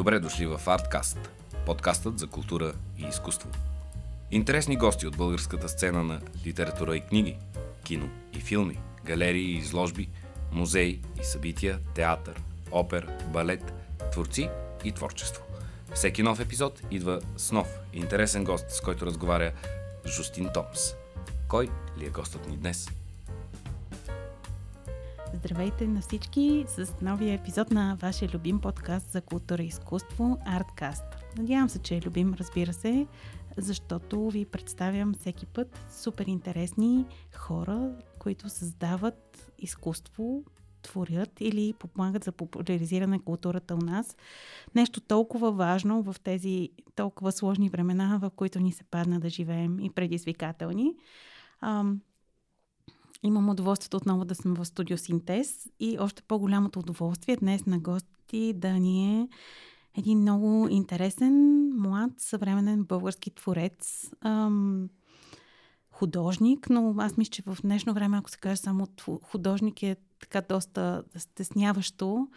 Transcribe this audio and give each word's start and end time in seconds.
Добре 0.00 0.20
дошли 0.20 0.46
в 0.46 0.60
Artcast, 0.66 1.28
подкастът 1.66 2.18
за 2.18 2.26
култура 2.26 2.72
и 2.98 3.02
изкуство. 3.02 3.48
Интересни 4.30 4.76
гости 4.76 5.06
от 5.06 5.16
българската 5.16 5.68
сцена 5.68 6.04
на 6.04 6.20
литература 6.46 6.96
и 6.96 7.00
книги, 7.00 7.38
кино 7.84 8.10
и 8.32 8.40
филми, 8.40 8.78
галерии 9.04 9.52
и 9.52 9.58
изложби, 9.58 10.08
музеи 10.52 11.00
и 11.20 11.24
събития, 11.24 11.78
театър, 11.94 12.42
опер, 12.70 13.08
балет, 13.32 13.72
творци 14.12 14.50
и 14.84 14.92
творчество. 14.92 15.42
Всеки 15.94 16.22
нов 16.22 16.40
епизод 16.40 16.82
идва 16.90 17.20
с 17.36 17.52
нов 17.52 17.68
интересен 17.92 18.44
гост, 18.44 18.70
с 18.70 18.80
който 18.80 19.06
разговаря 19.06 19.52
Жустин 20.06 20.48
Томс. 20.54 20.94
Кой 21.48 21.68
ли 21.98 22.06
е 22.06 22.10
гостът 22.10 22.48
ни 22.48 22.56
днес? 22.56 22.88
Здравейте 25.44 25.86
на 25.86 26.00
всички 26.00 26.64
с 26.68 26.94
новия 27.02 27.34
епизод 27.34 27.70
на 27.70 27.96
вашия 28.02 28.28
любим 28.34 28.60
подкаст 28.60 29.10
за 29.10 29.20
култура 29.20 29.62
и 29.62 29.66
изкуство 29.66 30.38
Artcast. 30.46 31.04
Надявам 31.38 31.68
се, 31.68 31.78
че 31.78 31.96
е 31.96 32.00
любим, 32.00 32.34
разбира 32.34 32.72
се, 32.72 33.06
защото 33.56 34.30
ви 34.30 34.44
представям 34.44 35.14
всеки 35.14 35.46
път 35.46 35.80
супер 35.92 36.26
интересни 36.26 37.06
хора, 37.36 37.92
които 38.18 38.48
създават 38.48 39.52
изкуство, 39.58 40.44
творят 40.82 41.40
или 41.40 41.72
помагат 41.72 42.24
за 42.24 42.32
популяризиране 42.32 43.18
културата 43.18 43.74
у 43.74 43.78
нас. 43.78 44.16
Нещо 44.74 45.00
толкова 45.00 45.52
важно 45.52 46.02
в 46.02 46.16
тези 46.24 46.68
толкова 46.94 47.32
сложни 47.32 47.68
времена, 47.68 48.18
в 48.22 48.30
които 48.30 48.60
ни 48.60 48.72
се 48.72 48.84
падна 48.84 49.20
да 49.20 49.28
живеем 49.28 49.80
и 49.80 49.90
предизвикателни. 49.90 50.94
Имам 53.22 53.48
удоволствието 53.48 53.96
отново 53.96 54.24
да 54.24 54.34
съм 54.34 54.54
в 54.54 54.64
студио 54.64 54.98
Синтез 54.98 55.68
и 55.80 55.96
още 56.00 56.22
по-голямото 56.22 56.78
удоволствие 56.78 57.36
днес 57.36 57.66
на 57.66 57.78
гости 57.78 58.52
да 58.56 58.72
ни 58.72 59.20
е 59.20 59.28
един 59.96 60.18
много 60.18 60.68
интересен, 60.70 61.66
млад, 61.76 62.10
съвременен 62.18 62.84
български 62.84 63.30
творец, 63.30 64.10
ам, 64.20 64.88
художник, 65.90 66.70
но 66.70 66.94
аз 66.98 67.16
мисля, 67.16 67.30
че 67.30 67.42
в 67.42 67.58
днешно 67.62 67.94
време, 67.94 68.18
ако 68.18 68.30
се 68.30 68.38
каже 68.38 68.56
само 68.56 68.86
художник 69.22 69.82
е 69.82 69.96
така 70.20 70.40
доста 70.40 71.02
стесняващо, 71.16 72.28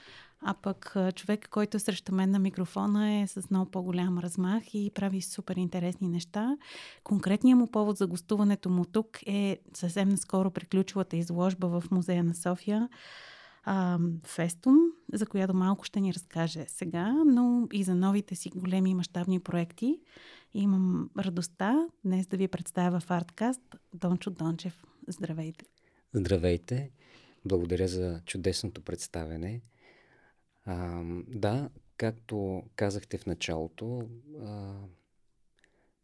а 0.46 0.54
пък 0.54 0.96
човек, 1.16 1.50
който 1.50 1.78
е 1.78 1.80
срещу 1.80 2.16
мен 2.16 2.32
на 2.32 2.40
микрофона 2.40 3.14
е 3.14 3.28
с 3.28 3.50
много 3.50 3.72
по-голям 3.72 4.20
размах 4.20 4.74
и 4.74 4.92
прави 4.96 5.22
супер 5.22 5.56
интересни 5.56 6.10
неща. 6.10 6.58
Конкретният 7.04 7.60
му 7.60 7.72
повод 7.72 7.98
за 7.98 8.08
гостуването 8.08 8.70
му 8.70 8.86
тук 8.86 9.20
е 9.28 9.60
съвсем 9.74 10.10
наскоро 10.10 10.52
приключилата 10.52 11.18
изложба 11.18 11.68
в 11.68 11.84
Музея 11.92 12.24
на 12.24 12.36
София 12.36 12.90
Фестум, 14.26 14.78
за 15.14 15.26
която 15.26 15.54
малко 15.54 15.86
ще 15.86 16.02
ни 16.02 16.14
разкаже 16.14 16.66
сега, 16.68 17.14
но 17.26 17.68
и 17.74 17.84
за 17.84 17.96
новите 17.96 18.36
си 18.36 18.50
големи 18.56 18.94
мащабни 18.94 19.40
проекти. 19.40 20.00
Имам 20.54 21.10
радостта 21.20 21.88
днес 22.06 22.28
да 22.28 22.38
ви 22.38 22.48
представя 22.48 23.00
в 23.00 23.12
Арткаст 23.12 23.62
Дончо 23.94 24.30
Дончев. 24.30 24.84
Здравейте! 25.08 25.66
Здравейте! 26.14 26.92
Благодаря 27.46 27.88
за 27.88 28.22
чудесното 28.26 28.82
представене. 28.82 29.62
А, 30.66 31.04
да, 31.28 31.70
както 31.98 32.64
казахте 32.76 33.18
в 33.18 33.26
началото, 33.26 34.08
а, 34.42 34.74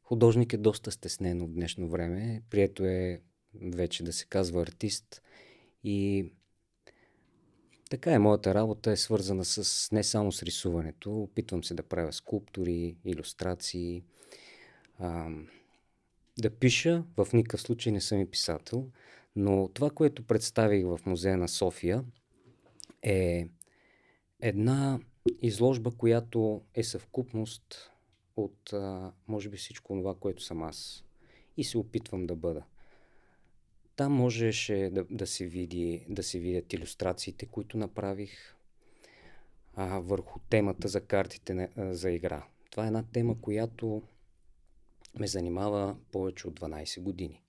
художник 0.04 0.54
е 0.54 0.58
доста 0.58 0.92
стеснен 0.92 1.42
от 1.42 1.54
днешно 1.54 1.90
време. 1.90 2.42
Прието 2.50 2.86
е 2.86 3.22
вече 3.62 4.04
да 4.04 4.14
се 4.14 4.26
казва 4.26 4.62
артист 4.62 5.22
и 5.84 6.26
така 7.90 8.12
е, 8.12 8.20
моята 8.20 8.54
работа 8.54 8.92
е 8.92 8.98
свързана 8.98 9.46
с 9.46 9.90
не 9.92 10.04
само 10.04 10.32
с 10.32 10.44
рисуването. 10.44 11.22
Опитвам 11.22 11.64
се 11.64 11.74
да 11.74 11.84
правя 11.84 12.14
скулптури, 12.14 12.96
иллюстрации, 13.06 14.04
а, 15.00 15.30
да 16.40 16.50
пиша. 16.50 17.04
В 17.18 17.28
никакъв 17.34 17.62
случай 17.62 17.92
не 17.92 18.02
съм 18.02 18.20
и 18.20 18.32
писател. 18.32 18.90
Но 19.36 19.68
това, 19.68 19.90
което 19.90 20.24
представих 20.24 20.86
в 20.86 21.00
музея 21.06 21.38
на 21.38 21.48
София 21.48 22.04
е 23.04 23.48
една 24.40 25.00
изложба, 25.42 25.92
която 25.92 26.62
е 26.74 26.84
съвкупност 26.84 27.92
от, 28.36 28.74
а, 28.74 29.12
може 29.28 29.50
би, 29.50 29.58
всичко 29.58 29.94
това, 29.94 30.16
което 30.16 30.44
съм 30.44 30.64
аз. 30.64 31.04
И 31.58 31.64
се 31.64 31.78
опитвам 31.78 32.28
да 32.28 32.36
бъда. 32.36 32.64
Там 33.96 34.14
можеше 34.14 34.90
да, 34.94 35.06
да, 35.10 35.28
се, 35.28 35.46
види, 35.46 36.06
да 36.10 36.24
се 36.24 36.40
видят 36.40 36.74
иллюстрациите, 36.74 37.46
които 37.46 37.78
направих 37.78 38.56
а, 39.76 40.00
върху 40.00 40.40
темата 40.50 40.88
за 40.88 41.02
картите 41.02 41.54
на, 41.54 41.70
а, 41.76 41.94
за 41.94 42.12
игра. 42.12 42.46
Това 42.72 42.84
е 42.84 42.88
една 42.88 43.04
тема, 43.04 43.42
която 43.42 44.02
ме 45.20 45.28
занимава 45.28 45.96
повече 46.12 46.48
от 46.48 46.60
12 46.60 47.02
години. 47.02 47.42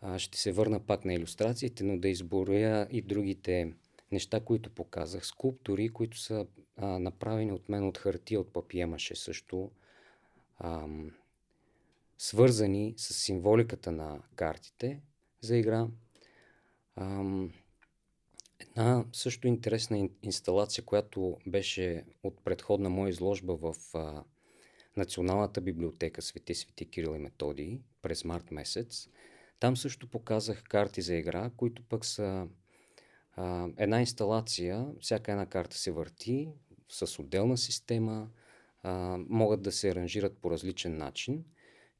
А, 0.00 0.18
ще 0.18 0.38
се 0.38 0.52
върна 0.52 0.80
пак 0.80 1.04
на 1.04 1.14
иллюстрациите, 1.14 1.84
но 1.84 1.98
да 1.98 2.08
изборя 2.08 2.88
и 2.90 3.02
другите 3.02 3.72
неща, 4.14 4.40
които 4.40 4.70
показах. 4.70 5.26
Скулптури, 5.26 5.88
които 5.88 6.18
са 6.18 6.46
а, 6.76 6.98
направени 6.98 7.52
от 7.52 7.68
мен 7.68 7.86
от 7.88 7.98
хартия, 7.98 8.40
от 8.40 8.52
папиемаше 8.52 9.16
също, 9.16 9.70
а, 10.58 10.86
свързани 12.18 12.94
с 12.96 13.14
символиката 13.14 13.92
на 13.92 14.22
картите 14.36 15.00
за 15.40 15.56
игра. 15.56 15.88
А, 16.96 17.24
една 18.60 19.04
също 19.12 19.48
интересна 19.48 20.08
инсталация, 20.22 20.84
която 20.84 21.38
беше 21.46 22.04
от 22.22 22.44
предходна 22.44 22.90
моя 22.90 23.10
изложба 23.10 23.56
в 23.56 23.74
а, 23.94 24.24
Националната 24.96 25.60
библиотека 25.60 26.22
Свети 26.22 26.54
Свети 26.54 26.90
Кирил 26.90 27.14
и 27.16 27.18
Методий 27.18 27.80
през 28.02 28.24
март 28.24 28.50
месец. 28.50 29.08
Там 29.60 29.76
също 29.76 30.10
показах 30.10 30.62
карти 30.62 31.02
за 31.02 31.14
игра, 31.14 31.50
които 31.56 31.82
пък 31.82 32.04
са 32.04 32.48
една 33.76 34.00
инсталация, 34.00 34.86
всяка 35.00 35.32
една 35.32 35.46
карта 35.46 35.78
се 35.78 35.90
върти 35.90 36.48
с 36.88 37.18
отделна 37.18 37.58
система, 37.58 38.28
а, 38.82 39.18
могат 39.28 39.62
да 39.62 39.72
се 39.72 39.90
аранжират 39.90 40.38
по 40.38 40.50
различен 40.50 40.96
начин. 40.96 41.44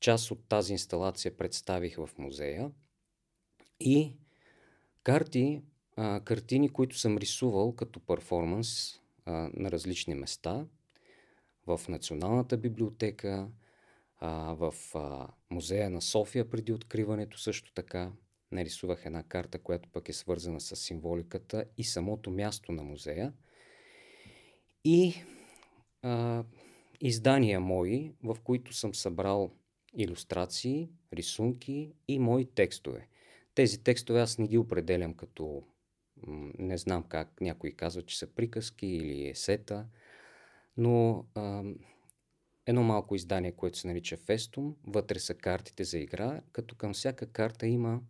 Част 0.00 0.30
от 0.30 0.48
тази 0.48 0.72
инсталация 0.72 1.36
представих 1.36 1.96
в 1.96 2.10
музея. 2.18 2.70
И 3.80 4.16
карти, 5.02 5.62
а, 5.96 6.20
картини, 6.20 6.68
които 6.68 6.98
съм 6.98 7.18
рисувал 7.18 7.72
като 7.72 8.00
перформанс 8.00 9.00
на 9.26 9.70
различни 9.70 10.14
места. 10.14 10.66
В 11.66 11.80
Националната 11.88 12.56
библиотека, 12.56 13.48
а, 14.20 14.54
в 14.54 14.74
а, 14.94 15.28
музея 15.50 15.90
на 15.90 16.02
София 16.02 16.50
преди 16.50 16.72
откриването 16.72 17.38
също 17.38 17.72
така 17.72 18.12
нарисувах 18.54 19.06
една 19.06 19.22
карта, 19.22 19.58
която 19.58 19.88
пък 19.88 20.08
е 20.08 20.12
свързана 20.12 20.60
с 20.60 20.76
символиката 20.76 21.64
и 21.78 21.84
самото 21.84 22.30
място 22.30 22.72
на 22.72 22.82
музея. 22.82 23.32
И 24.84 25.14
а, 26.02 26.44
издания 27.00 27.60
мои, 27.60 28.12
в 28.22 28.36
които 28.44 28.72
съм 28.72 28.94
събрал 28.94 29.50
иллюстрации, 29.94 30.90
рисунки 31.12 31.92
и 32.08 32.18
мои 32.18 32.44
текстове. 32.44 33.08
Тези 33.54 33.82
текстове 33.82 34.20
аз 34.20 34.38
не 34.38 34.48
ги 34.48 34.58
определям 34.58 35.14
като 35.14 35.62
не 36.58 36.78
знам 36.78 37.02
как, 37.02 37.40
някои 37.40 37.72
казват, 37.76 38.06
че 38.06 38.18
са 38.18 38.26
приказки 38.26 38.86
или 38.86 39.28
есета, 39.28 39.86
но 40.76 41.26
а, 41.34 41.62
едно 42.66 42.82
малко 42.82 43.14
издание, 43.14 43.52
което 43.52 43.78
се 43.78 43.86
нарича 43.86 44.16
Фестум, 44.16 44.76
вътре 44.86 45.18
са 45.18 45.34
картите 45.34 45.84
за 45.84 45.98
игра, 45.98 46.40
като 46.52 46.74
към 46.74 46.92
всяка 46.92 47.26
карта 47.26 47.66
има 47.66 48.00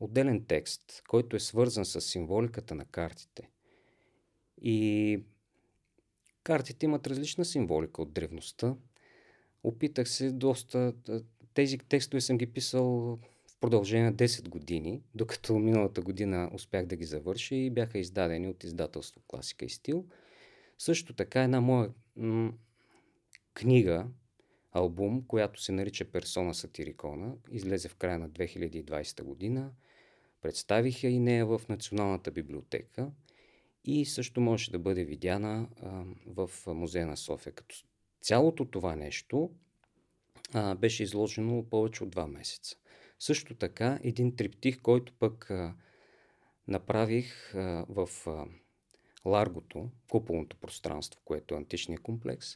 отделен 0.00 0.44
текст, 0.44 1.02
който 1.08 1.36
е 1.36 1.40
свързан 1.40 1.84
с 1.84 2.00
символиката 2.00 2.74
на 2.74 2.84
картите. 2.84 3.50
И 4.62 5.20
картите 6.42 6.86
имат 6.86 7.06
различна 7.06 7.44
символика 7.44 8.02
от 8.02 8.12
древността. 8.12 8.76
Опитах 9.62 10.08
се 10.08 10.32
доста... 10.32 10.92
Тези 11.54 11.78
текстове 11.78 12.20
съм 12.20 12.38
ги 12.38 12.46
писал 12.46 12.84
в 13.46 13.56
продължение 13.60 14.04
на 14.04 14.14
10 14.14 14.48
години, 14.48 15.02
докато 15.14 15.58
миналата 15.58 16.00
година 16.00 16.50
успях 16.52 16.86
да 16.86 16.96
ги 16.96 17.04
завърша 17.04 17.54
и 17.54 17.70
бяха 17.70 17.98
издадени 17.98 18.48
от 18.48 18.64
издателство 18.64 19.20
Класика 19.26 19.64
и 19.64 19.68
стил. 19.68 20.06
Също 20.78 21.14
така 21.14 21.42
една 21.42 21.60
моя 21.60 21.90
м- 22.16 22.52
книга, 23.54 24.06
албум, 24.72 25.24
която 25.26 25.62
се 25.62 25.72
нарича 25.72 26.04
Персона 26.04 26.54
Сатирикона, 26.54 27.34
излезе 27.50 27.88
в 27.88 27.96
края 27.96 28.18
на 28.18 28.30
2020 28.30 29.22
година– 29.22 29.70
Представих 30.42 31.04
я 31.04 31.10
и 31.10 31.18
нея 31.18 31.46
в 31.46 31.60
Националната 31.68 32.30
библиотека 32.30 33.10
и 33.84 34.04
също 34.04 34.40
може 34.40 34.70
да 34.70 34.78
бъде 34.78 35.04
видяна 35.04 35.68
а, 35.82 36.04
в 36.26 36.50
Музея 36.66 37.06
на 37.06 37.16
София. 37.16 37.52
Като 37.52 37.76
цялото 38.20 38.64
това 38.64 38.96
нещо 38.96 39.50
а, 40.52 40.74
беше 40.74 41.02
изложено 41.02 41.68
повече 41.70 42.04
от 42.04 42.10
два 42.10 42.26
месеца. 42.26 42.76
Също 43.18 43.54
така 43.54 43.98
един 44.02 44.36
триптих, 44.36 44.80
който 44.82 45.12
пък 45.18 45.50
а, 45.50 45.74
направих 46.68 47.54
а, 47.54 47.86
в 47.88 48.08
а, 48.26 48.44
Ларгото, 49.24 49.90
куполното 50.10 50.56
пространство, 50.56 51.20
което 51.24 51.54
е 51.54 51.58
античния 51.58 51.98
комплекс, 51.98 52.48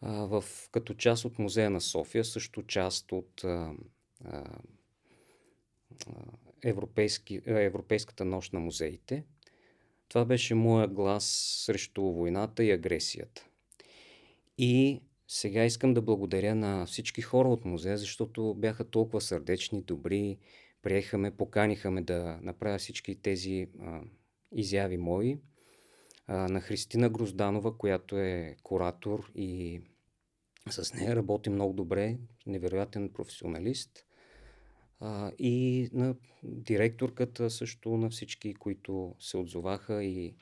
а, 0.00 0.12
в, 0.12 0.44
като 0.72 0.94
част 0.94 1.24
от 1.24 1.38
музея 1.38 1.70
на 1.70 1.80
София, 1.80 2.24
също 2.24 2.62
част 2.62 3.12
от 3.12 3.44
а, 3.44 3.74
а, 4.24 4.44
европейски, 6.64 7.40
Европейската 7.46 8.24
нощ 8.24 8.52
на 8.52 8.60
музеите. 8.60 9.24
Това 10.08 10.24
беше 10.24 10.54
моя 10.54 10.88
глас 10.88 11.24
срещу 11.66 12.02
войната 12.02 12.64
и 12.64 12.70
агресията. 12.70 13.46
И 14.58 15.00
сега 15.28 15.64
искам 15.64 15.94
да 15.94 16.02
благодаря 16.02 16.54
на 16.54 16.86
всички 16.86 17.22
хора 17.22 17.48
от 17.48 17.64
музея, 17.64 17.98
защото 17.98 18.54
бяха 18.54 18.84
толкова 18.84 19.20
сърдечни, 19.20 19.82
добри, 19.82 20.38
приеха 20.82 21.18
ме, 21.18 21.30
поканиха 21.30 21.90
ме 21.90 22.00
да 22.00 22.38
направя 22.42 22.78
всички 22.78 23.22
тези 23.22 23.66
а, 23.80 24.00
изяви 24.52 24.96
мои. 24.96 25.38
А, 26.26 26.48
на 26.48 26.60
Христина 26.60 27.08
Грозданова, 27.08 27.78
която 27.78 28.18
е 28.18 28.56
куратор 28.62 29.30
и 29.34 29.80
с 30.70 30.94
нея 30.94 31.16
работи 31.16 31.50
много 31.50 31.72
добре, 31.72 32.18
невероятен 32.46 33.08
професионалист. 33.08 34.06
А, 35.00 35.32
и 35.38 35.88
на 35.92 36.14
директорката 36.42 37.50
също, 37.50 37.96
на 37.96 38.10
всички, 38.10 38.54
които 38.54 39.14
се 39.20 39.36
отзоваха 39.36 40.04
и 40.04 40.34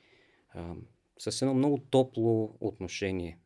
а, 0.48 0.74
с 1.18 1.42
едно 1.42 1.54
много 1.54 1.78
топло 1.78 2.56
отношение. 2.60 3.38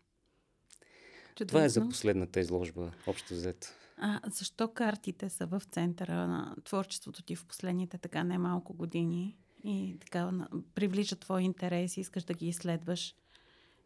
Чудесно. 1.34 1.46
Това 1.46 1.64
е 1.64 1.68
за 1.68 1.88
последната 1.88 2.40
изложба, 2.40 2.92
общо 3.06 3.34
взето. 3.34 3.68
А 3.96 4.20
защо 4.30 4.68
картите 4.68 5.28
са 5.28 5.46
в 5.46 5.62
центъра 5.70 6.26
на 6.26 6.56
творчеството 6.64 7.22
ти 7.22 7.36
в 7.36 7.46
последните 7.46 7.98
така 7.98 8.24
немалко 8.24 8.74
години 8.74 9.36
и 9.64 9.96
така 10.00 10.46
привличат 10.74 11.20
твой 11.20 11.42
интерес 11.42 11.96
и 11.96 12.00
искаш 12.00 12.24
да 12.24 12.34
ги 12.34 12.48
изследваш 12.48 13.14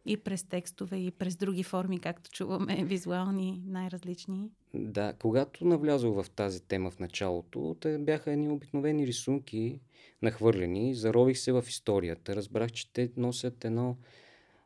и 0.07 0.17
през 0.17 0.43
текстове, 0.43 0.97
и 0.97 1.11
през 1.11 1.35
други 1.35 1.63
форми, 1.63 1.99
както 1.99 2.31
чуваме, 2.31 2.83
визуални, 2.85 3.61
най-различни? 3.65 4.51
Да, 4.73 5.13
когато 5.21 5.65
навлязох 5.65 6.23
в 6.23 6.29
тази 6.29 6.61
тема 6.61 6.91
в 6.91 6.99
началото, 6.99 7.75
те 7.79 7.97
бяха 7.97 8.31
едни 8.31 8.49
обикновени 8.49 9.07
рисунки, 9.07 9.79
нахвърлени, 10.21 10.95
зарових 10.95 11.37
се 11.37 11.51
в 11.51 11.65
историята. 11.67 12.35
Разбрах, 12.35 12.71
че 12.71 12.93
те 12.93 13.11
носят 13.17 13.65
едно 13.65 13.97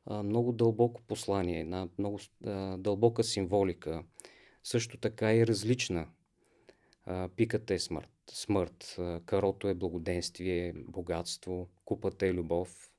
а, 0.06 0.24
много 0.24 0.52
дълбоко 0.52 1.02
послание, 1.02 1.60
една 1.60 1.88
много 1.98 2.20
а, 2.46 2.78
дълбока 2.78 3.24
символика 3.24 4.04
също 4.64 4.98
така 4.98 5.34
и 5.34 5.48
различна. 5.48 6.08
А, 7.06 7.30
пиката 7.36 7.74
е 7.74 7.80
смърт, 7.80 8.10
смърт 8.32 8.96
а, 9.00 9.22
карото 9.26 9.68
е 9.68 9.74
благоденствие, 9.74 10.74
богатство, 10.76 11.70
купата 11.86 12.28
е 12.28 12.34
любов, 12.34 12.91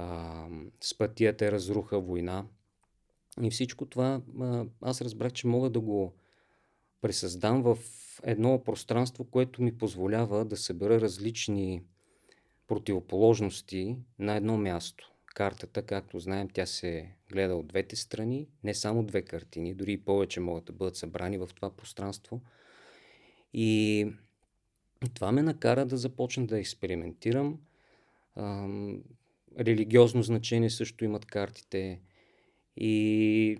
а, 0.00 0.48
спътията 0.80 1.46
е 1.46 1.52
разруха, 1.52 2.00
война. 2.00 2.46
И 3.42 3.50
всичко 3.50 3.86
това 3.86 4.22
а, 4.40 4.66
аз 4.80 5.00
разбрах, 5.02 5.32
че 5.32 5.46
мога 5.46 5.70
да 5.70 5.80
го 5.80 6.14
пресъздам 7.00 7.62
в 7.62 7.78
едно 8.22 8.64
пространство, 8.64 9.24
което 9.24 9.62
ми 9.62 9.78
позволява 9.78 10.44
да 10.44 10.56
събера 10.56 11.00
различни 11.00 11.82
противоположности 12.66 13.96
на 14.18 14.36
едно 14.36 14.56
място. 14.56 15.12
Картата, 15.26 15.82
както 15.82 16.18
знаем, 16.18 16.48
тя 16.48 16.66
се 16.66 17.12
гледа 17.32 17.56
от 17.56 17.66
двете 17.66 17.96
страни, 17.96 18.48
не 18.64 18.74
само 18.74 19.02
две 19.02 19.22
картини, 19.22 19.74
дори 19.74 19.92
и 19.92 20.04
повече 20.04 20.40
могат 20.40 20.64
да 20.64 20.72
бъдат 20.72 20.96
събрани 20.96 21.38
в 21.38 21.48
това 21.56 21.70
пространство. 21.70 22.40
И 23.54 24.06
това 25.14 25.32
ме 25.32 25.42
накара 25.42 25.86
да 25.86 25.96
започна 25.96 26.46
да 26.46 26.58
експериментирам. 26.58 27.58
Религиозно 29.60 30.22
значение 30.22 30.70
също 30.70 31.04
имат 31.04 31.26
картите. 31.26 32.00
И 32.76 33.58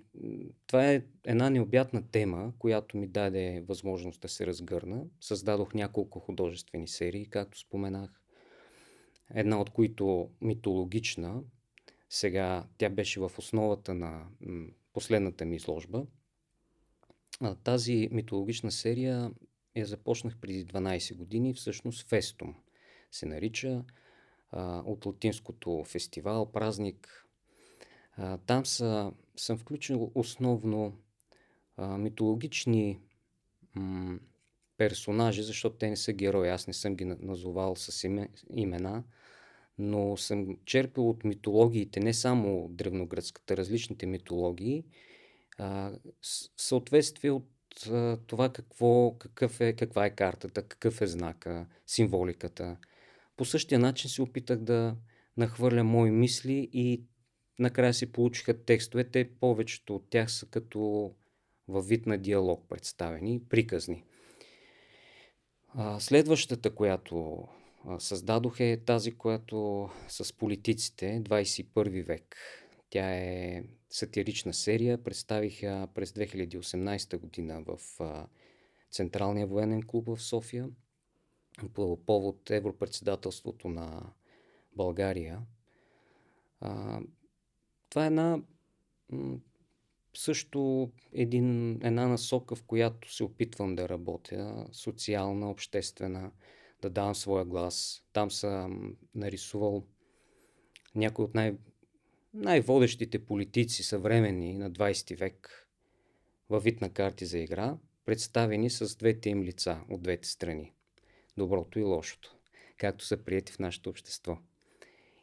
това 0.67 0.91
е 0.91 1.03
една 1.25 1.49
необятна 1.49 2.07
тема, 2.11 2.53
която 2.59 2.97
ми 2.97 3.07
даде 3.07 3.63
възможност 3.67 4.21
да 4.21 4.29
се 4.29 4.47
разгърна. 4.47 5.03
Създадох 5.19 5.73
няколко 5.73 6.19
художествени 6.19 6.87
серии, 6.87 7.25
както 7.25 7.59
споменах. 7.59 8.21
Една 9.33 9.61
от 9.61 9.69
които 9.69 10.29
митологична, 10.41 11.43
сега 12.09 12.67
тя 12.77 12.89
беше 12.89 13.19
в 13.19 13.31
основата 13.37 13.93
на 13.93 14.27
последната 14.93 15.45
ми 15.45 15.55
изложба. 15.55 16.05
Тази 17.63 18.09
митологична 18.11 18.71
серия 18.71 19.31
я 19.75 19.85
започнах 19.85 20.37
преди 20.37 20.65
12 20.65 21.15
години, 21.15 21.53
всъщност 21.53 22.09
Фестум 22.09 22.55
се 23.11 23.25
нарича 23.25 23.83
от 24.85 25.05
латинското 25.05 25.83
фестивал, 25.87 26.51
празник. 26.51 27.27
Там 28.45 28.65
са, 28.65 29.11
съм 29.35 29.57
включил 29.57 30.11
основно 30.15 30.97
митологични 31.77 32.99
персонажи, 34.77 35.43
защото 35.43 35.75
те 35.75 35.89
не 35.89 35.97
са 35.97 36.13
герои, 36.13 36.49
аз 36.49 36.67
не 36.67 36.73
съм 36.73 36.95
ги 36.95 37.05
назовал 37.05 37.75
с 37.75 38.09
имена, 38.55 39.03
но 39.77 40.17
съм 40.17 40.57
черпил 40.65 41.09
от 41.09 41.23
митологиите, 41.23 41.99
не 41.99 42.13
само 42.13 42.67
древногръцката, 42.69 43.57
различните 43.57 44.05
митологии, 44.05 44.85
а, 45.57 45.91
съответствие 46.57 47.31
от 47.31 47.47
това 48.27 48.49
какво, 48.53 49.17
какъв 49.17 49.61
е, 49.61 49.73
каква 49.73 50.05
е 50.05 50.15
картата, 50.15 50.67
какъв 50.67 51.01
е 51.01 51.07
знака, 51.07 51.67
символиката. 51.87 52.77
По 53.41 53.45
същия 53.45 53.79
начин 53.79 54.09
се 54.09 54.21
опитах 54.21 54.59
да 54.59 54.95
нахвърля 55.37 55.83
мои 55.83 56.11
мисли 56.11 56.69
и 56.73 57.03
накрая 57.59 57.93
се 57.93 58.11
получиха 58.11 58.63
текстове. 58.65 59.03
Те 59.03 59.29
повечето 59.39 59.95
от 59.95 60.09
тях 60.09 60.31
са 60.31 60.45
като 60.45 61.11
във 61.67 61.87
вид 61.87 62.05
на 62.05 62.17
диалог 62.17 62.65
представени, 62.69 63.41
приказни. 63.49 64.03
Следващата, 65.99 66.75
която 66.75 67.47
създадох 67.99 68.59
е 68.59 68.81
тази, 68.85 69.11
която 69.11 69.89
с 70.07 70.33
политиците 70.37 71.21
21 71.23 72.05
век. 72.05 72.35
Тя 72.89 73.15
е 73.15 73.63
сатирична 73.89 74.53
серия. 74.53 75.03
Представих 75.03 75.63
я 75.63 75.87
през 75.93 76.11
2018 76.11 77.17
година 77.17 77.63
в 77.67 77.79
Централния 78.91 79.47
военен 79.47 79.83
клуб 79.83 80.05
в 80.07 80.21
София 80.21 80.69
по 81.69 81.97
повод 82.05 82.49
Европредседателството 82.49 83.69
на 83.69 84.13
България. 84.75 85.41
Това 87.89 88.03
е 88.03 88.07
една 88.07 88.41
също 90.13 90.91
един, 91.13 91.79
една 91.83 92.07
насока, 92.07 92.55
в 92.55 92.63
която 92.63 93.13
се 93.13 93.23
опитвам 93.23 93.75
да 93.75 93.89
работя, 93.89 94.67
социална, 94.71 95.49
обществена, 95.49 96.31
да 96.81 96.89
давам 96.89 97.15
своя 97.15 97.45
глас. 97.45 98.03
Там 98.13 98.31
съм 98.31 98.95
нарисувал 99.15 99.85
някои 100.95 101.25
от 101.25 101.35
най- 101.35 101.57
най-водещите 102.33 103.25
политици 103.25 103.83
съвременни 103.83 104.57
на 104.57 104.71
20 104.71 105.17
век 105.17 105.67
във 106.49 106.63
вид 106.63 106.81
на 106.81 106.89
карти 106.89 107.25
за 107.25 107.39
игра, 107.39 107.77
представени 108.05 108.69
с 108.69 108.95
двете 108.95 109.29
им 109.29 109.43
лица 109.43 109.81
от 109.89 110.01
двете 110.01 110.27
страни. 110.27 110.73
Доброто 111.37 111.79
и 111.79 111.83
лошото, 111.83 112.35
както 112.77 113.05
са 113.05 113.17
прияти 113.17 113.53
в 113.53 113.59
нашето 113.59 113.89
общество. 113.89 114.37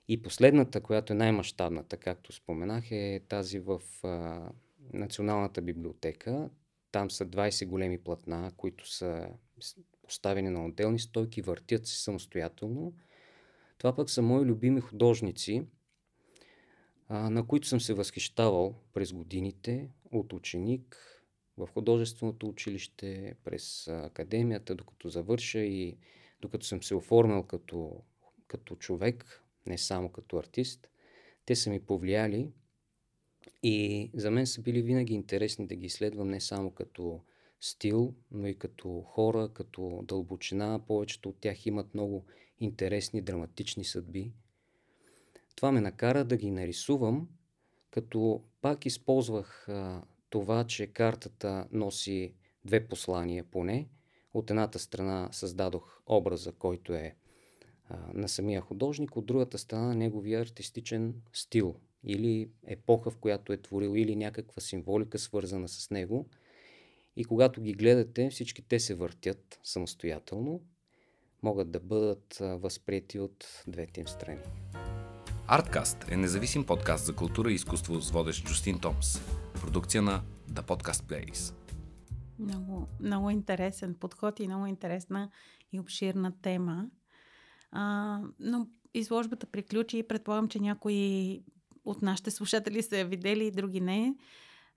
И 0.08 0.22
последната, 0.22 0.80
която 0.80 1.12
е 1.12 1.16
най-мащабната, 1.16 1.96
както 1.96 2.32
споменах, 2.32 2.90
е 2.90 3.20
тази 3.28 3.58
в 3.58 3.80
а, 4.04 4.48
Националната 4.92 5.62
библиотека. 5.62 6.50
Там 6.92 7.10
са 7.10 7.26
20 7.26 7.66
големи 7.66 7.98
платна, 7.98 8.52
които 8.56 8.90
са 8.90 9.28
поставени 10.02 10.50
на 10.50 10.64
отделни 10.64 10.98
стойки, 10.98 11.42
въртят 11.42 11.86
се 11.86 12.02
самостоятелно. 12.02 12.92
Това 13.78 13.96
пък 13.96 14.10
са 14.10 14.22
мои 14.22 14.44
любими 14.44 14.80
художници, 14.80 15.66
а, 17.08 17.30
на 17.30 17.46
които 17.46 17.68
съм 17.68 17.80
се 17.80 17.94
възхищавал 17.94 18.74
през 18.94 19.12
годините 19.12 19.90
от 20.12 20.32
ученик 20.32 21.17
в 21.58 21.68
художественото 21.74 22.48
училище, 22.48 23.34
през 23.44 23.88
академията, 23.88 24.74
докато 24.74 25.08
завърша 25.08 25.58
и 25.58 25.96
докато 26.40 26.66
съм 26.66 26.82
се 26.82 26.94
оформил 26.94 27.42
като, 27.42 28.02
като 28.46 28.76
човек, 28.76 29.42
не 29.66 29.78
само 29.78 30.08
като 30.08 30.36
артист. 30.36 30.90
Те 31.44 31.56
са 31.56 31.70
ми 31.70 31.80
повлияли 31.80 32.48
и 33.62 34.10
за 34.14 34.30
мен 34.30 34.46
са 34.46 34.62
били 34.62 34.82
винаги 34.82 35.14
интересни 35.14 35.66
да 35.66 35.74
ги 35.74 35.86
изследвам 35.86 36.28
не 36.28 36.40
само 36.40 36.70
като 36.70 37.20
стил, 37.60 38.14
но 38.30 38.46
и 38.46 38.54
като 38.54 39.00
хора, 39.00 39.50
като 39.54 40.00
дълбочина. 40.04 40.80
Повечето 40.86 41.28
от 41.28 41.40
тях 41.40 41.66
имат 41.66 41.94
много 41.94 42.24
интересни, 42.60 43.22
драматични 43.22 43.84
съдби. 43.84 44.32
Това 45.56 45.72
ме 45.72 45.80
накара 45.80 46.24
да 46.24 46.36
ги 46.36 46.50
нарисувам, 46.50 47.28
като 47.90 48.42
пак 48.60 48.86
използвах 48.86 49.68
а, 49.68 50.02
това, 50.30 50.64
че 50.64 50.87
картата 50.87 51.68
носи 51.73 52.35
две 52.64 52.88
послания 52.88 53.44
поне. 53.44 53.88
От 54.35 54.50
едната 54.50 54.78
страна 54.78 55.28
създадох 55.32 56.00
образа, 56.06 56.52
който 56.52 56.94
е 56.94 57.14
а, 57.88 57.99
на 58.14 58.28
самия 58.28 58.61
художник, 58.61 59.16
от 59.16 59.26
другата 59.26 59.58
страна 59.58 59.94
неговия 59.94 60.40
артистичен 60.40 61.14
стил 61.32 61.76
или 62.04 62.50
епоха, 62.66 63.11
в 63.11 63.16
която 63.16 63.52
е 63.52 63.56
творил, 63.56 63.97
или 63.97 64.16
някаква 64.16 64.61
символика, 64.61 65.18
свързана 65.18 65.68
с 65.68 65.90
него. 65.90 66.28
И 67.16 67.25
когато 67.25 67.61
ги 67.61 67.73
гледате, 67.73 68.30
всички 68.30 68.62
те 68.62 68.80
се 68.80 68.94
въртят 68.94 69.61
самостоятелно, 69.62 70.61
могат 71.42 71.70
да 71.70 71.80
бъдат 71.80 72.37
възприяти 72.40 73.18
от 73.18 73.64
двете 73.66 74.00
им 74.00 74.08
страни. 74.08 74.42
Арткаст 75.50 76.10
е 76.10 76.16
независим 76.16 76.66
подкаст 76.66 77.06
за 77.06 77.16
култура 77.16 77.50
и 77.50 77.54
изкуство 77.54 78.00
с 78.00 78.10
водещ 78.10 78.46
Джустин 78.46 78.80
Томс. 78.80 79.20
Продукция 79.60 80.02
на 80.02 80.22
The 80.50 80.62
Podcast 80.62 81.02
Place. 81.02 81.54
Много, 82.38 82.88
много 83.00 83.30
интересен 83.30 83.94
подход 83.94 84.40
и 84.40 84.48
много 84.48 84.66
интересна 84.66 85.30
и 85.72 85.80
обширна 85.80 86.32
тема. 86.42 86.86
А, 87.70 88.20
но 88.40 88.66
изложбата 88.94 89.46
приключи 89.46 89.98
и 89.98 90.08
предполагам, 90.08 90.48
че 90.48 90.60
някои 90.60 91.42
от 91.84 92.02
нашите 92.02 92.30
слушатели 92.30 92.82
са 92.82 92.96
я 92.96 93.04
видели 93.04 93.46
и 93.46 93.50
други 93.50 93.80
не. 93.80 94.14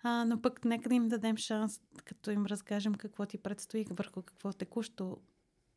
А, 0.03 0.25
но 0.25 0.41
пък 0.41 0.65
нека 0.65 0.89
да 0.89 0.95
им 0.95 1.09
дадем 1.09 1.37
шанс, 1.37 1.79
като 2.05 2.31
им 2.31 2.45
разкажем 2.45 2.95
какво 2.95 3.25
ти 3.25 3.37
предстои, 3.37 3.85
върху 3.89 4.21
какво 4.21 4.53
текущо 4.53 5.17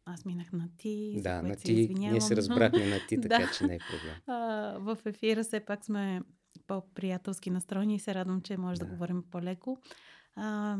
аз 0.07 0.25
минах 0.25 0.53
на 0.53 0.69
ти. 0.79 1.21
Да, 1.23 1.43
на 1.43 1.57
ти. 1.57 1.95
Ние 1.99 2.21
се 2.21 2.37
разбрахме 2.37 2.87
на 2.87 2.99
ти, 3.09 3.21
така 3.21 3.39
да. 3.39 3.51
че 3.59 3.67
не 3.67 3.75
е 3.75 3.79
проблем. 3.79 4.15
А, 4.27 4.37
в 4.79 4.99
ефира 5.05 5.45
все 5.45 5.61
пак 5.61 5.85
сме 5.85 6.23
по-приятелски 6.67 7.51
настроени 7.51 7.95
и 7.95 8.01
се 8.01 8.15
радвам, 8.15 8.41
че 8.41 8.57
може 8.57 8.81
да, 8.81 8.87
да 8.87 8.93
говорим 8.93 9.25
по-леко. 9.31 9.79
А, 10.37 10.79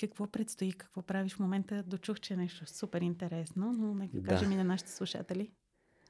какво 0.00 0.26
предстои, 0.26 0.72
какво 0.72 1.02
правиш 1.02 1.34
в 1.34 1.40
момента? 1.40 1.82
Дочух, 1.86 2.20
че 2.20 2.34
е 2.34 2.36
нещо 2.36 2.66
супер 2.66 3.00
интересно, 3.00 3.72
но 3.72 3.94
нека 3.94 4.20
да. 4.20 4.28
кажем 4.28 4.52
и 4.52 4.56
на 4.56 4.64
нашите 4.64 4.90
слушатели. 4.90 5.50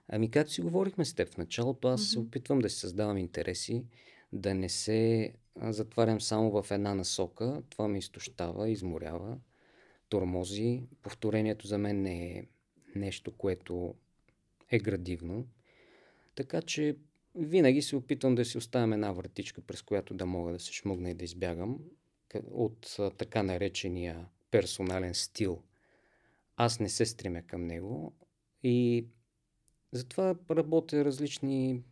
Ами, 0.08 0.30
както 0.30 0.52
си 0.52 0.60
говорихме 0.60 1.04
с 1.04 1.14
теб 1.14 1.28
в 1.28 1.38
началото, 1.38 1.88
аз 1.88 2.00
mm-hmm. 2.00 2.12
се 2.12 2.18
опитвам 2.18 2.58
да 2.58 2.70
си 2.70 2.76
създавам 2.76 3.18
интереси, 3.18 3.84
да 4.32 4.54
не 4.54 4.68
се 4.68 5.32
затварям 5.62 6.20
само 6.20 6.62
в 6.62 6.70
една 6.70 6.94
насока. 6.94 7.62
Това 7.70 7.88
ме 7.88 7.98
изтощава, 7.98 8.70
изморява, 8.70 9.38
тормози. 10.10 10.82
Повторението 11.02 11.66
за 11.66 11.78
мен 11.78 12.02
не 12.02 12.38
е 12.38 12.44
нещо, 12.94 13.32
което 13.32 13.94
е 14.70 14.78
градивно. 14.78 15.46
Така 16.34 16.62
че 16.62 16.96
винаги 17.34 17.82
се 17.82 17.96
опитвам 17.96 18.34
да 18.34 18.44
си 18.44 18.58
оставям 18.58 18.92
една 18.92 19.12
вратичка, 19.12 19.60
през 19.60 19.82
която 19.82 20.14
да 20.14 20.26
мога 20.26 20.52
да 20.52 20.60
се 20.60 20.72
шмугна 20.72 21.10
и 21.10 21.14
да 21.14 21.24
избягам 21.24 21.78
от 22.50 22.96
така 23.18 23.42
наречения 23.42 24.28
персонален 24.50 25.14
стил. 25.14 25.62
Аз 26.56 26.80
не 26.80 26.88
се 26.88 27.06
стремя 27.06 27.42
към 27.42 27.66
него 27.66 28.12
и 28.62 29.06
затова 29.92 30.34
работя 30.50 31.04
различни 31.04 31.82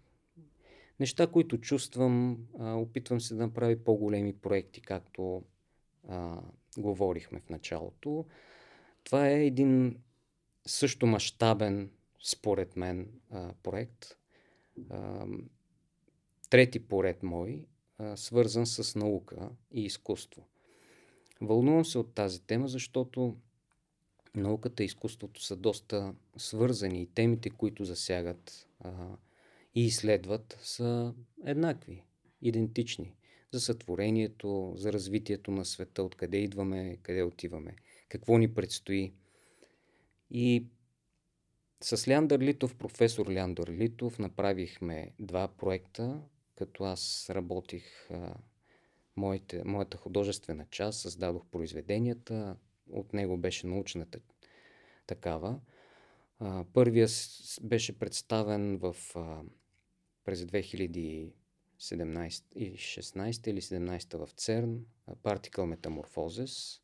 неща, 1.01 1.27
които 1.27 1.59
чувствам. 1.59 2.47
Опитвам 2.59 3.21
се 3.21 3.35
да 3.35 3.43
направя 3.43 3.77
по-големи 3.85 4.33
проекти, 4.33 4.81
както 4.81 5.43
говорихме 6.79 7.41
в 7.41 7.49
началото. 7.49 8.27
Това 9.05 9.29
е 9.29 9.47
един 9.47 10.01
също 10.67 11.07
мащабен, 11.07 11.91
според 12.25 12.77
мен, 12.77 13.09
проект. 13.63 14.17
Трети 16.51 16.81
поред 16.81 17.23
мой, 17.23 17.67
свързан 18.17 18.67
с 18.67 18.95
наука 18.95 19.51
и 19.73 19.85
изкуство. 19.85 20.47
Вълнувам 21.41 21.85
се 21.85 21.99
от 21.99 22.15
тази 22.15 22.43
тема, 22.43 22.69
защото 22.69 23.37
науката 24.35 24.83
и 24.83 24.87
изкуството 24.87 25.43
са 25.43 25.57
доста 25.57 26.15
свързани 26.37 27.03
и 27.03 27.07
темите, 27.07 27.51
които 27.51 27.85
засягат 27.85 28.69
и 29.75 29.85
изследват, 29.85 30.59
са 30.63 31.15
еднакви, 31.45 32.03
идентични. 32.43 33.15
За 33.53 33.61
сътворението, 33.61 34.73
за 34.77 34.93
развитието 34.93 35.51
на 35.51 35.65
света, 35.65 36.03
откъде 36.03 36.37
идваме, 36.37 36.99
къде 37.03 37.23
отиваме, 37.23 37.77
какво 38.09 38.39
ни 38.39 38.55
предстои. 38.55 39.13
И 40.31 40.67
с 41.81 42.09
Ляндър 42.09 42.41
Литов, 42.41 42.75
професор 42.75 43.33
Ляндър 43.33 43.69
Литов, 43.69 44.19
направихме 44.19 45.13
два 45.19 45.49
проекта, 45.49 46.23
като 46.55 46.85
аз 46.85 47.31
работих 47.31 48.11
а, 48.11 48.35
моите, 49.17 49.65
моята 49.65 49.97
художествена 49.97 50.67
част, 50.71 51.01
създадох 51.01 51.47
произведенията, 51.47 52.57
от 52.91 53.13
него 53.13 53.37
беше 53.37 53.67
научната 53.67 54.19
такава. 55.07 55.61
А, 56.39 56.65
първия 56.73 57.09
беше 57.63 57.99
представен 57.99 58.79
в, 58.79 58.97
а, 59.15 59.43
през 60.25 60.45
2017 61.81 62.45
16 62.77 63.49
или 63.49 63.61
17 63.61 64.27
в 64.27 64.31
ЦЕРН, 64.33 64.87
Particle 65.11 65.77
Metamorphosis. 65.77 66.81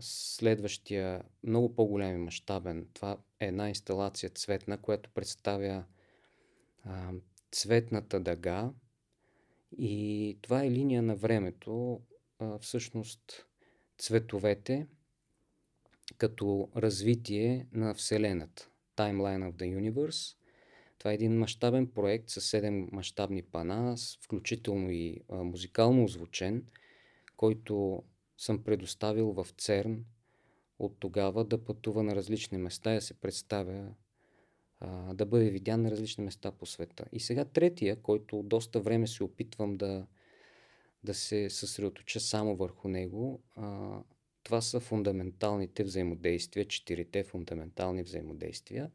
Следващия, 0.00 1.24
много 1.42 1.74
по-голям 1.74 2.14
и 2.14 2.18
мащабен, 2.18 2.88
това 2.94 3.18
е 3.40 3.46
една 3.46 3.68
инсталация 3.68 4.30
цветна, 4.30 4.78
която 4.78 5.10
представя 5.10 5.84
цветната 7.52 8.20
дъга 8.20 8.72
и 9.78 10.38
това 10.42 10.64
е 10.64 10.70
линия 10.70 11.02
на 11.02 11.16
времето. 11.16 12.00
Всъщност 12.60 13.46
цветовете 13.98 14.86
като 16.18 16.70
развитие 16.76 17.66
на 17.72 17.94
Вселената. 17.94 18.70
Timeline 18.96 19.50
of 19.50 19.52
the 19.52 19.92
Universe. 19.92 20.36
Това 20.98 21.10
е 21.10 21.14
един 21.14 21.38
мащабен 21.38 21.86
проект 21.86 22.30
с 22.30 22.40
7 22.40 22.92
мащабни 22.92 23.42
пана, 23.42 23.96
включително 24.22 24.90
и 24.90 25.20
а, 25.28 25.36
музикално 25.36 26.04
озвучен, 26.04 26.66
който 27.36 28.02
съм 28.38 28.64
предоставил 28.64 29.32
в 29.32 29.46
ЦЕРН 29.58 30.04
от 30.78 30.96
тогава 31.00 31.44
да 31.44 31.64
пътува 31.64 32.02
на 32.02 32.16
различни 32.16 32.58
места 32.58 32.92
и 32.92 32.94
да 32.94 33.00
се 33.00 33.14
представя, 33.14 33.94
а, 34.80 35.14
да 35.14 35.26
бъде 35.26 35.50
видян 35.50 35.82
на 35.82 35.90
различни 35.90 36.24
места 36.24 36.52
по 36.52 36.66
света. 36.66 37.04
И 37.12 37.20
сега 37.20 37.44
третия, 37.44 37.96
който 38.02 38.42
доста 38.42 38.80
време 38.80 39.06
се 39.06 39.24
опитвам 39.24 39.76
да, 39.76 40.06
да 41.04 41.14
се 41.14 41.50
съсредоточа 41.50 42.20
само 42.20 42.56
върху 42.56 42.88
него, 42.88 43.42
а, 43.54 43.98
това 44.42 44.60
са 44.60 44.80
фундаменталните 44.80 45.84
взаимодействия, 45.84 46.64
четирите 46.64 47.24
фундаментални 47.24 48.02
взаимодействия. 48.02 48.90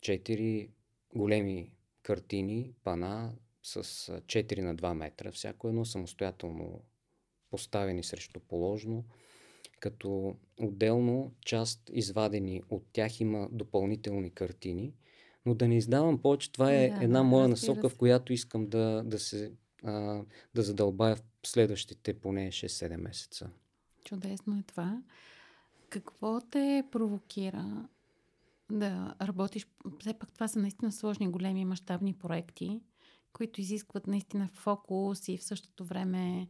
Четири 0.00 0.70
големи 1.14 1.72
картини, 2.02 2.74
пана 2.84 3.32
с 3.62 3.82
4 3.82 4.60
на 4.60 4.76
2 4.76 4.94
метра, 4.94 5.32
всяко 5.32 5.68
едно 5.68 5.84
самостоятелно 5.84 6.80
поставени 7.50 8.04
срещу 8.04 8.40
положно, 8.40 9.04
като 9.80 10.36
отделно 10.60 11.32
част 11.46 11.90
извадени 11.92 12.62
от 12.70 12.84
тях 12.92 13.20
има 13.20 13.48
допълнителни 13.52 14.30
картини, 14.30 14.94
но 15.46 15.54
да 15.54 15.68
не 15.68 15.76
издавам 15.76 16.22
повече, 16.22 16.52
това 16.52 16.72
е 16.72 16.88
да, 16.88 17.04
една 17.04 17.22
моя 17.22 17.48
насока, 17.48 17.88
в 17.88 17.96
която 17.96 18.32
искам 18.32 18.66
да, 18.66 19.02
да 19.04 19.18
се 19.18 19.52
а, 19.84 20.22
да 20.54 20.62
задълбая 20.62 21.16
в 21.16 21.22
следващите 21.46 22.20
поне 22.20 22.48
6-7 22.48 22.96
месеца. 22.96 23.50
Чудесно 24.04 24.58
е 24.58 24.62
това. 24.62 25.02
Какво 25.88 26.40
те 26.40 26.84
провокира 26.90 27.88
да 28.70 29.14
работиш? 29.22 29.66
Все 30.00 30.14
пак 30.14 30.32
това 30.32 30.48
са 30.48 30.58
наистина 30.58 30.92
сложни, 30.92 31.28
големи, 31.28 31.64
мащабни 31.64 32.14
проекти, 32.14 32.80
които 33.32 33.60
изискват 33.60 34.06
наистина 34.06 34.48
фокус 34.54 35.28
и 35.28 35.38
в 35.38 35.44
същото 35.44 35.84
време 35.84 36.48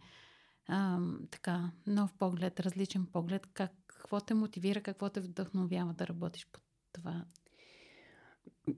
а, 0.66 0.98
така, 1.30 1.70
нов 1.86 2.14
поглед, 2.14 2.60
различен 2.60 3.06
поглед. 3.06 3.46
Как, 3.54 3.72
какво 3.86 4.20
те 4.20 4.34
мотивира, 4.34 4.80
какво 4.80 5.08
те 5.08 5.20
вдъхновява 5.20 5.94
да 5.94 6.06
работиш 6.06 6.46
по 6.52 6.60
това? 6.92 7.24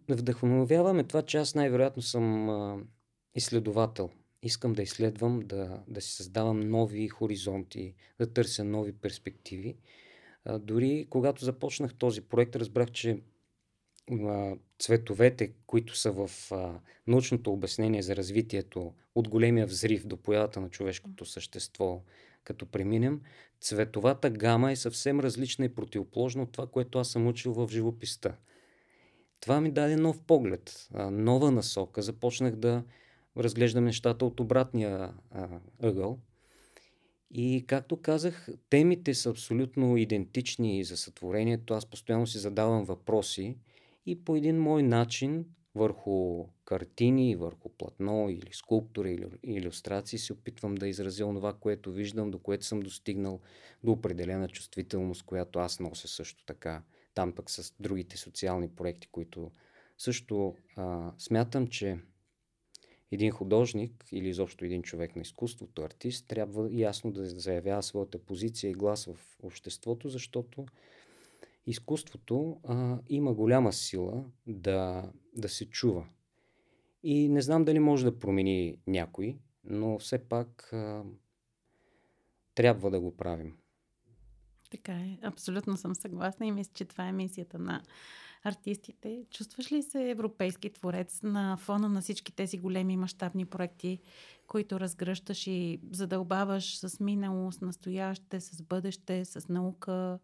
Вдъхновяваме 0.08 1.04
това, 1.04 1.22
че 1.22 1.38
аз 1.38 1.54
най-вероятно 1.54 2.02
съм 2.02 2.48
а, 2.48 2.78
изследовател 3.34 4.10
искам 4.42 4.72
да 4.72 4.82
изследвам, 4.82 5.40
да, 5.40 5.82
да 5.88 6.00
си 6.00 6.12
създавам 6.12 6.60
нови 6.60 7.08
хоризонти, 7.08 7.94
да 8.18 8.32
търся 8.32 8.64
нови 8.64 8.92
перспективи. 8.92 9.76
Дори 10.60 11.06
когато 11.10 11.44
започнах 11.44 11.94
този 11.94 12.20
проект, 12.20 12.56
разбрах, 12.56 12.90
че 12.90 13.22
цветовете, 14.78 15.52
които 15.66 15.96
са 15.96 16.12
в 16.12 16.30
научното 17.06 17.52
обяснение 17.52 18.02
за 18.02 18.16
развитието 18.16 18.94
от 19.14 19.28
големия 19.28 19.66
взрив 19.66 20.06
до 20.06 20.16
появата 20.16 20.60
на 20.60 20.70
човешкото 20.70 21.24
същество, 21.24 22.02
като 22.44 22.66
преминем, 22.66 23.20
цветовата 23.60 24.30
гама 24.30 24.72
е 24.72 24.76
съвсем 24.76 25.20
различна 25.20 25.64
и 25.64 25.74
противоположна 25.74 26.42
от 26.42 26.52
това, 26.52 26.66
което 26.66 26.98
аз 26.98 27.10
съм 27.10 27.26
учил 27.26 27.52
в 27.52 27.68
живописта. 27.70 28.36
Това 29.40 29.60
ми 29.60 29.70
даде 29.70 29.96
нов 29.96 30.22
поглед, 30.22 30.88
нова 30.94 31.50
насока. 31.50 32.02
Започнах 32.02 32.56
да 32.56 32.84
разглеждам 33.36 33.84
нещата 33.84 34.24
от 34.24 34.40
обратния 34.40 35.14
ъгъл. 35.82 36.18
И 37.30 37.64
както 37.66 37.96
казах, 37.96 38.48
темите 38.70 39.14
са 39.14 39.30
абсолютно 39.30 39.96
идентични 39.96 40.84
за 40.84 40.96
сътворението. 40.96 41.74
Аз 41.74 41.86
постоянно 41.86 42.26
си 42.26 42.38
задавам 42.38 42.84
въпроси 42.84 43.56
и 44.06 44.24
по 44.24 44.36
един 44.36 44.58
мой 44.58 44.82
начин 44.82 45.44
върху 45.74 46.46
картини, 46.64 47.36
върху 47.36 47.68
платно 47.68 48.30
или 48.30 48.52
скулптура 48.52 49.10
или 49.10 49.26
иллюстрации 49.42 50.18
се 50.18 50.32
опитвам 50.32 50.74
да 50.74 50.88
изразя 50.88 51.24
това, 51.24 51.52
което 51.52 51.92
виждам, 51.92 52.30
до 52.30 52.38
което 52.38 52.64
съм 52.64 52.80
достигнал 52.80 53.40
до 53.84 53.92
определена 53.92 54.48
чувствителност, 54.48 55.22
която 55.22 55.58
аз 55.58 55.80
нося 55.80 56.08
също 56.08 56.44
така. 56.44 56.82
Там 57.14 57.32
пък 57.32 57.50
с 57.50 57.74
другите 57.80 58.16
социални 58.16 58.68
проекти, 58.68 59.08
които 59.12 59.50
също 59.98 60.54
а, 60.76 61.12
смятам, 61.18 61.66
че 61.66 61.98
един 63.12 63.30
художник 63.30 64.04
или 64.12 64.28
изобщо 64.28 64.64
един 64.64 64.82
човек 64.82 65.16
на 65.16 65.22
изкуството, 65.22 65.82
артист, 65.82 66.26
трябва 66.28 66.68
ясно 66.72 67.12
да 67.12 67.26
заявява 67.26 67.82
своята 67.82 68.18
позиция 68.18 68.70
и 68.70 68.74
глас 68.74 69.04
в 69.04 69.38
обществото, 69.42 70.08
защото 70.08 70.66
изкуството 71.66 72.60
а, 72.64 72.98
има 73.08 73.34
голяма 73.34 73.72
сила 73.72 74.24
да, 74.46 75.10
да 75.36 75.48
се 75.48 75.70
чува. 75.70 76.06
И 77.02 77.28
не 77.28 77.42
знам 77.42 77.64
дали 77.64 77.78
може 77.78 78.04
да 78.04 78.18
промени 78.18 78.78
някой, 78.86 79.36
но 79.64 79.98
все 79.98 80.18
пак 80.18 80.72
а, 80.72 81.04
трябва 82.54 82.90
да 82.90 83.00
го 83.00 83.16
правим. 83.16 83.56
Така 84.70 84.92
е, 84.92 85.18
абсолютно 85.22 85.76
съм 85.76 85.94
съгласна 85.94 86.46
и 86.46 86.52
мисля, 86.52 86.72
че 86.74 86.84
това 86.84 87.08
е 87.08 87.12
мисията 87.12 87.58
на 87.58 87.82
артистите. 88.44 89.24
Чувстваш 89.30 89.72
ли 89.72 89.82
се 89.82 90.10
европейски 90.10 90.72
творец 90.72 91.22
на 91.22 91.56
фона 91.56 91.88
на 91.88 92.00
всички 92.00 92.32
тези 92.32 92.58
големи 92.58 92.96
мащабни 92.96 93.46
проекти, 93.46 93.98
които 94.46 94.80
разгръщаш 94.80 95.46
и 95.46 95.80
задълбаваш 95.92 96.78
с 96.78 97.00
минало, 97.00 97.52
с 97.52 97.60
настояще, 97.60 98.40
с 98.40 98.62
бъдеще, 98.62 99.24
с 99.24 99.48
наука, 99.48 100.18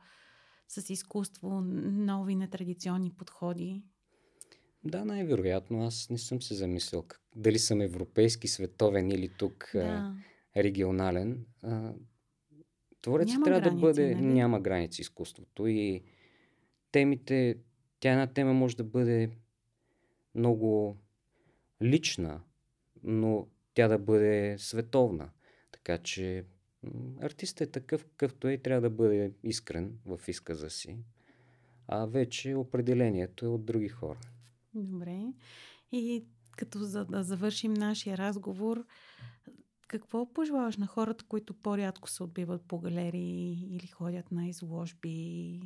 с 0.69 0.91
изкуство, 0.91 1.61
нови 1.61 2.35
нетрадиционни 2.35 3.11
подходи? 3.11 3.83
Да, 4.85 5.05
най-вероятно. 5.05 5.87
Аз 5.87 6.11
не 6.11 6.19
съм 6.19 6.43
се 6.43 6.55
замислял 6.55 7.05
дали 7.37 7.59
съм 7.59 7.81
европейски, 7.81 8.49
световен 8.49 9.11
или 9.11 9.29
тук 9.29 9.71
да. 9.75 10.15
регионален. 10.57 11.47
Творец 13.07 13.29
трябва 13.45 13.61
граници, 13.61 13.75
да 13.75 13.81
бъде... 13.81 14.15
Нали? 14.15 14.27
Няма 14.27 14.61
граници 14.61 15.01
изкуството 15.01 15.67
и 15.67 16.03
темите 16.93 17.59
тя 18.01 18.13
една 18.13 18.27
тема 18.27 18.53
може 18.53 18.77
да 18.77 18.85
бъде 18.85 19.31
много 20.35 20.97
лична, 21.83 22.41
но 23.03 23.47
тя 23.75 23.89
да 23.89 23.99
бъде 23.99 24.57
световна. 24.59 25.31
Така 25.73 25.99
че 25.99 26.45
артистът 27.21 27.69
е 27.69 27.71
такъв, 27.71 28.05
какъвто 28.05 28.49
е 28.49 28.53
и 28.53 28.63
трябва 28.63 28.81
да 28.81 28.91
бъде 28.91 29.33
искрен 29.43 29.99
в 30.07 30.21
изказа 30.29 30.71
си. 30.71 30.99
А 31.89 32.07
вече 32.07 32.55
определението 32.55 33.45
е 33.45 33.49
от 33.49 33.65
други 33.65 33.89
хора. 33.89 34.19
Добре. 34.75 35.23
И 35.93 36.25
като 36.51 36.79
за 36.79 37.05
да 37.05 37.23
завършим 37.23 37.75
нашия 37.75 38.19
разговор, 38.19 38.85
какво 39.87 40.33
пожелаваш 40.33 40.77
на 40.77 40.87
хората, 40.87 41.25
които 41.25 41.55
по-рядко 41.55 42.11
се 42.11 42.23
отбиват 42.23 42.63
по 42.63 42.79
галерии 42.79 43.69
или 43.71 43.87
ходят 43.87 44.33
на 44.33 44.49
изложби? 44.49 45.61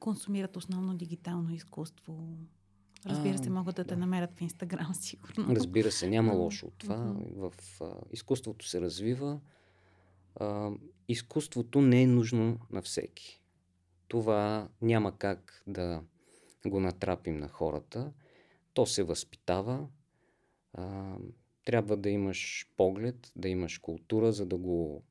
консумират 0.00 0.56
основно 0.56 0.94
дигитално 0.94 1.54
изкуство? 1.54 2.38
Разбира 3.06 3.38
се, 3.38 3.50
могат 3.50 3.76
да, 3.76 3.84
да 3.84 3.88
те 3.88 3.96
намерят 3.96 4.34
в 4.34 4.40
Инстаграм, 4.40 4.94
сигурно. 4.94 5.54
Разбира 5.54 5.92
се, 5.92 6.08
няма 6.08 6.32
лошо 6.32 6.66
от 6.66 6.74
това. 6.78 7.14
В 7.36 7.52
а, 7.80 7.94
изкуството 8.12 8.68
се 8.68 8.80
развива. 8.80 9.40
А, 10.36 10.70
изкуството 11.08 11.80
не 11.80 12.02
е 12.02 12.06
нужно 12.06 12.58
на 12.70 12.82
всеки. 12.82 13.42
Това 14.08 14.68
няма 14.82 15.18
как 15.18 15.62
да 15.66 16.02
го 16.66 16.80
натрапим 16.80 17.38
на 17.38 17.48
хората. 17.48 18.12
То 18.74 18.86
се 18.86 19.02
възпитава. 19.02 19.86
А, 20.72 21.16
трябва 21.66 21.96
да 21.96 22.10
имаш 22.10 22.68
поглед, 22.76 23.32
да 23.36 23.48
имаш 23.48 23.78
култура, 23.78 24.32
за 24.32 24.46
да 24.46 24.56
го, 24.56 25.04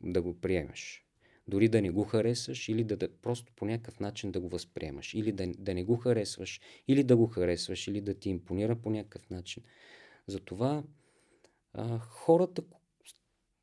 да 0.00 0.22
го 0.22 0.40
приемеш. 0.40 1.06
Дори 1.48 1.68
да 1.68 1.82
не 1.82 1.90
го 1.90 2.04
харесваш 2.04 2.68
или 2.68 2.84
да, 2.84 2.96
да 2.96 3.16
просто 3.16 3.52
по 3.56 3.64
някакъв 3.64 4.00
начин 4.00 4.32
да 4.32 4.40
го 4.40 4.48
възприемаш. 4.48 5.14
Или 5.14 5.32
да, 5.32 5.46
да 5.58 5.74
не 5.74 5.84
го 5.84 5.96
харесваш, 5.96 6.60
или 6.88 7.04
да 7.04 7.16
го 7.16 7.26
харесваш, 7.26 7.88
или 7.88 8.00
да 8.00 8.14
ти 8.14 8.30
импонира 8.30 8.76
по 8.76 8.90
някакъв 8.90 9.30
начин. 9.30 9.62
Затова 10.26 10.84
а, 11.72 11.98
хората, 11.98 12.62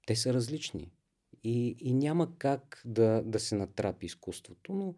те 0.07 0.15
са 0.15 0.33
различни. 0.33 0.91
И, 1.43 1.75
и 1.79 1.93
няма 1.93 2.37
как 2.37 2.81
да, 2.85 3.21
да 3.25 3.39
се 3.39 3.55
натрапи 3.55 4.05
изкуството, 4.05 4.73
но 4.73 4.95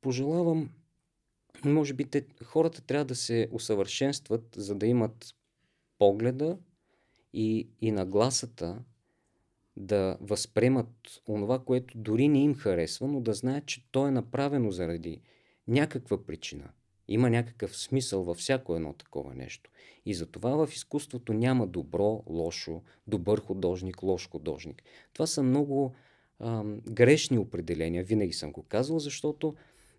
пожелавам, 0.00 0.70
може 1.64 1.94
би 1.94 2.04
те, 2.04 2.26
хората 2.44 2.80
трябва 2.82 3.04
да 3.04 3.14
се 3.14 3.48
усъвършенстват, 3.52 4.54
за 4.56 4.74
да 4.74 4.86
имат 4.86 5.34
погледа 5.98 6.58
и, 7.32 7.68
и 7.80 7.92
нагласата 7.92 8.78
да 9.76 10.16
възприемат 10.20 11.22
онова, 11.28 11.58
което 11.58 11.98
дори 11.98 12.28
не 12.28 12.42
им 12.42 12.54
харесва, 12.54 13.08
но 13.08 13.20
да 13.20 13.34
знаят, 13.34 13.66
че 13.66 13.90
то 13.90 14.06
е 14.06 14.10
направено 14.10 14.70
заради 14.70 15.20
някаква 15.68 16.24
причина. 16.26 16.70
Има 17.08 17.30
някакъв 17.30 17.76
смисъл 17.76 18.24
във 18.24 18.36
всяко 18.36 18.76
едно 18.76 18.92
такова 18.92 19.34
нещо. 19.34 19.70
И 20.06 20.14
затова 20.14 20.66
в 20.66 20.72
изкуството 20.72 21.32
няма 21.32 21.66
добро, 21.66 22.22
лошо, 22.26 22.82
добър 23.06 23.40
художник, 23.40 24.02
лош 24.02 24.28
художник. 24.30 24.82
Това 25.12 25.26
са 25.26 25.42
много 25.42 25.94
ам, 26.40 26.80
грешни 26.80 27.38
определения, 27.38 28.04
винаги 28.04 28.32
съм 28.32 28.52
го 28.52 28.62
казвал, 28.62 28.98
защото 28.98 29.54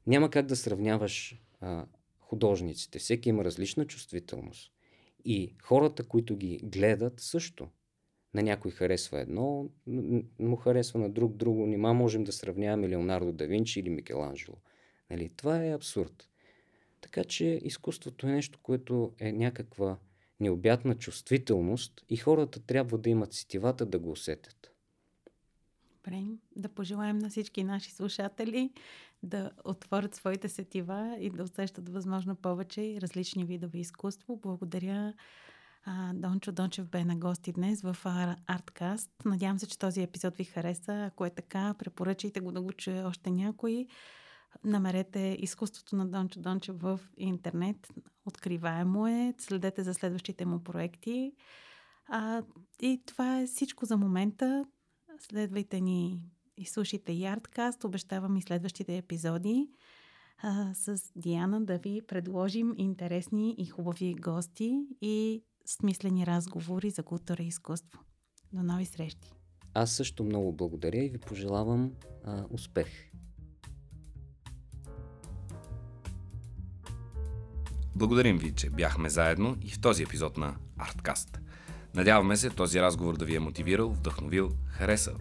няма 0.08 0.30
как 0.30 0.46
да 0.46 0.56
сравняваш 0.56 1.42
а, 1.62 1.86
художниците. 2.20 3.00
Всеки 3.00 3.30
има 3.30 3.44
различна 3.44 3.86
чувствителност. 3.86 4.75
И 5.26 5.56
хората, 5.62 6.04
които 6.04 6.38
ги 6.38 6.60
гледат, 6.64 7.20
също. 7.20 7.68
На 8.34 8.44
някой 8.44 8.72
харесва 8.72 9.22
едно, 9.22 9.70
му 10.40 10.56
харесва 10.56 11.00
на 11.00 11.10
друг 11.10 11.36
друго. 11.36 11.66
Нима 11.66 11.94
можем 11.94 12.24
да 12.24 12.32
сравняваме 12.32 12.90
Леонардо 12.90 13.32
да 13.32 13.48
Винчи 13.48 13.80
или 13.80 13.90
Микеланджело. 13.90 14.58
Нали? 15.10 15.32
Това 15.38 15.66
е 15.66 15.74
абсурд. 15.74 16.30
Така 17.02 17.24
че 17.24 17.60
изкуството 17.64 18.28
е 18.28 18.32
нещо, 18.32 18.60
което 18.64 19.14
е 19.20 19.32
някаква 19.32 19.98
необятна 20.40 20.96
чувствителност 20.96 22.06
и 22.10 22.18
хората 22.18 22.60
трябва 22.60 22.98
да 22.98 23.10
имат 23.10 23.34
сетивата 23.34 23.86
да 23.86 24.00
го 24.00 24.12
усетят. 24.12 24.72
Добре, 25.96 26.24
да 26.56 26.70
пожелаем 26.70 27.18
на 27.18 27.30
всички 27.30 27.64
наши 27.64 27.92
слушатели 27.92 28.72
да 29.26 29.52
отворят 29.64 30.16
своите 30.16 30.50
сетива 30.50 31.18
и 31.20 31.30
да 31.30 31.44
усещат 31.44 31.90
възможно 31.90 32.36
повече 32.36 33.02
различни 33.02 33.46
видове 33.46 33.78
изкуство. 33.80 34.40
Благодаря 34.42 35.14
а, 35.86 36.14
Дончо 36.14 36.52
Дончев 36.52 36.90
бе 36.90 37.06
на 37.06 37.16
гости 37.16 37.52
днес 37.52 37.82
в 37.82 37.98
Арткаст. 38.48 39.12
Надявам 39.26 39.60
се, 39.60 39.68
че 39.68 39.80
този 39.80 40.02
епизод 40.02 40.38
ви 40.38 40.44
хареса. 40.44 41.06
Ако 41.06 41.26
е 41.26 41.30
така, 41.30 41.76
препоръчайте 41.80 42.40
го 42.40 42.52
да 42.52 42.62
го 42.62 42.72
чуе 42.72 43.04
още 43.04 43.32
някой. 43.32 43.88
Намерете 44.64 45.38
изкуството 45.40 45.96
на 45.96 46.08
Дончо 46.08 46.40
Дончев 46.40 46.82
в 46.82 47.00
интернет. 47.18 47.88
Откриваемо 48.26 49.08
е. 49.08 49.34
Следете 49.38 49.84
за 49.84 49.94
следващите 49.94 50.46
му 50.46 50.64
проекти. 50.64 51.34
А, 52.08 52.44
и 52.82 53.02
това 53.06 53.40
е 53.40 53.46
всичко 53.46 53.86
за 53.86 53.98
момента. 53.98 54.66
Следвайте 55.20 55.82
ни 55.82 56.20
и 56.58 56.66
слушайте 56.66 57.14
Ярдкаст. 57.14 57.84
Обещавам 57.84 58.38
и 58.38 58.42
следващите 58.42 58.98
епизоди 58.98 59.68
а, 60.44 60.74
с 60.74 61.02
Диана 61.16 61.66
да 61.66 61.78
ви 61.78 62.02
предложим 62.08 62.74
интересни 62.78 63.56
и 63.58 63.66
хубави 63.66 64.16
гости 64.16 64.88
и 65.02 65.44
смислени 65.66 66.26
разговори 66.26 66.90
за 66.90 67.04
култура 67.04 67.44
и 67.44 67.48
изкуство. 67.48 68.00
До 68.54 68.64
нови 68.64 68.86
срещи! 68.86 69.34
Аз 69.74 69.92
също 69.92 70.24
много 70.24 70.54
благодаря 70.54 71.06
и 71.06 71.10
ви 71.10 71.18
пожелавам 71.18 71.92
а, 72.24 72.46
успех! 72.50 73.12
Благодарим 77.96 78.38
ви, 78.38 78.56
че 78.56 78.70
бяхме 78.70 79.10
заедно 79.10 79.58
и 79.62 79.70
в 79.70 79.82
този 79.82 80.04
епизод 80.04 80.38
на 80.38 80.56
Арткаст. 80.78 81.40
Надяваме 81.96 82.38
се 82.38 82.50
този 82.50 82.82
разговор 82.82 83.18
да 83.18 83.26
ви 83.26 83.36
е 83.36 83.40
мотивирал, 83.40 83.90
вдъхновил, 83.90 84.52
харесал. 84.68 85.16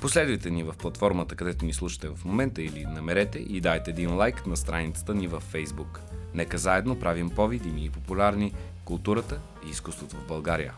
Последвайте 0.00 0.50
ни 0.50 0.62
в 0.62 0.74
платформата, 0.78 1.36
където 1.36 1.64
ни 1.64 1.72
слушате 1.72 2.08
в 2.08 2.24
момента 2.24 2.62
или 2.62 2.84
намерете 2.84 3.38
и 3.38 3.60
дайте 3.60 3.90
един 3.90 4.14
лайк 4.14 4.46
на 4.46 4.56
страницата 4.56 5.14
ни 5.14 5.28
във 5.28 5.52
Facebook. 5.52 5.98
Нека 6.34 6.58
заедно 6.58 6.98
правим 6.98 7.30
по-видими 7.30 7.84
и 7.84 7.90
популярни 7.90 8.52
културата 8.84 9.40
и 9.66 9.70
изкуството 9.70 10.16
в 10.16 10.26
България. 10.26 10.74